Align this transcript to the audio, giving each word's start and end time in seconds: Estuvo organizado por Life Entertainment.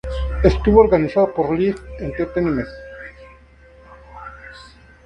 Estuvo 0.43 0.79
organizado 0.81 1.31
por 1.31 1.51
Life 1.55 1.77
Entertainment. 1.99 2.67